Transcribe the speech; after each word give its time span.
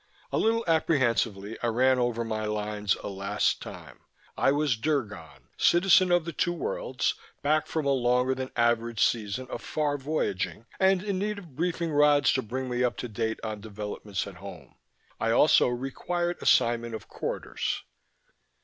A 0.31 0.39
little 0.39 0.63
apprehensively 0.67 1.59
I 1.61 1.67
ran 1.67 1.99
over 1.99 2.23
my 2.23 2.45
lines 2.45 2.95
a 3.03 3.07
last 3.07 3.61
time: 3.61 3.99
I 4.35 4.51
was 4.51 4.75
Drgon, 4.75 5.49
citizen 5.57 6.11
of 6.11 6.25
the 6.25 6.33
Two 6.33 6.53
Worlds, 6.53 7.13
back 7.43 7.67
from 7.67 7.85
a 7.85 7.91
longer 7.91 8.33
than 8.33 8.49
average 8.55 9.03
season 9.03 9.45
of 9.51 9.61
far 9.61 9.99
voyaging 9.99 10.65
and 10.79 11.03
in 11.03 11.19
need 11.19 11.37
of 11.37 11.55
briefing 11.55 11.91
rods 11.91 12.33
to 12.33 12.41
bring 12.41 12.67
me 12.67 12.83
up 12.83 12.97
to 12.97 13.07
date 13.07 13.39
on 13.43 13.61
developments 13.61 14.25
at 14.25 14.37
home. 14.37 14.73
I 15.19 15.29
also 15.29 15.67
required 15.67 16.37
assignment 16.41 16.95
of 16.95 17.07
quarters. 17.07 17.83